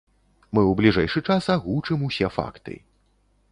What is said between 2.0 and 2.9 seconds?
ўсе факты.